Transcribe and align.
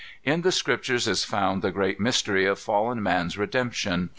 "In 0.23 0.41
the 0.41 0.51
Scriptures 0.51 1.07
is 1.07 1.23
found 1.23 1.61
the 1.61 1.69
great 1.69 1.99
mystery 1.99 2.47
of 2.47 2.57
fallen 2.57 3.03
man's 3.03 3.37
redemption. 3.37 4.09